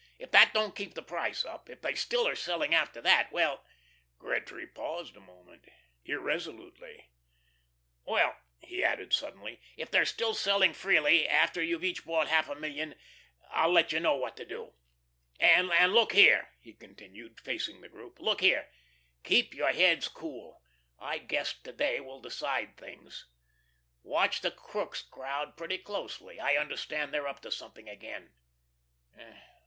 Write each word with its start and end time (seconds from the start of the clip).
If 0.17 0.31
that 0.31 0.51
don't 0.51 0.75
keep 0.75 0.95
the 0.95 1.03
price 1.03 1.45
up, 1.45 1.69
if 1.69 1.81
they 1.81 1.93
still 1.93 2.27
are 2.27 2.33
selling 2.35 2.73
after 2.73 3.01
that... 3.01 3.31
well"; 3.31 3.63
Gretry 4.19 4.65
paused 4.65 5.15
a 5.15 5.19
moment, 5.19 5.67
irresolutely, 6.03 7.11
"well," 8.03 8.35
he 8.63 8.83
added 8.83 9.13
suddenly, 9.13 9.61
"if 9.77 9.91
they 9.91 9.99
are 9.99 10.05
still 10.05 10.33
selling 10.33 10.73
freely 10.73 11.27
after 11.27 11.61
you've 11.61 11.83
each 11.83 12.03
bought 12.03 12.29
half 12.29 12.49
a 12.49 12.55
million, 12.55 12.95
I'll 13.51 13.71
let 13.71 13.91
you 13.91 13.99
know 13.99 14.15
what 14.15 14.35
to 14.37 14.43
do. 14.45 14.73
And, 15.39 15.67
look 15.93 16.13
here," 16.13 16.49
he 16.59 16.73
continued, 16.73 17.39
facing 17.39 17.81
the 17.81 17.87
group, 17.87 18.19
"look 18.19 18.41
here 18.41 18.69
keep 19.23 19.53
your 19.53 19.71
heads 19.71 20.07
cool... 20.07 20.63
I 20.97 21.19
guess 21.19 21.53
to 21.61 21.71
day 21.71 21.99
will 21.99 22.21
decide 22.23 22.75
things. 22.75 23.27
Watch 24.01 24.41
the 24.41 24.49
Crookes 24.49 25.03
crowd 25.03 25.55
pretty 25.55 25.77
closely. 25.77 26.39
I 26.39 26.55
understand 26.57 27.13
they're 27.13 27.27
up 27.27 27.41
to 27.41 27.51
something 27.51 27.87
again. 27.87 28.31